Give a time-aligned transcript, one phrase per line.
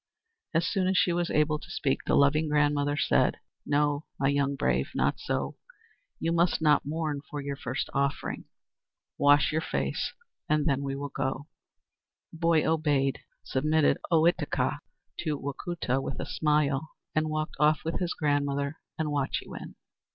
[0.55, 4.55] As soon as she was able to speak, the loving grandmother said: "No, my young
[4.55, 5.57] brave, not so!
[6.19, 8.45] You must not mourn for your first offering.
[9.19, 10.13] Wash your face
[10.49, 11.45] and then we will go."
[12.31, 14.79] The boy obeyed, submitted Ohitika
[15.19, 19.75] to Wacoota with a smile, and walked off with his grandmother and Wahchewin.